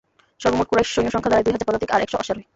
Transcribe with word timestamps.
সর্বমোট 0.43 0.67
কুরাইশ 0.69 0.87
সৈন্য 0.95 1.09
সংখ্যা 1.13 1.31
দাঁড়ায় 1.31 1.45
দুই 1.45 1.53
হাজার 1.55 1.67
পদাতিক 1.69 1.89
আর 1.95 2.03
একশ 2.05 2.13
অশ্বারোহী। 2.21 2.45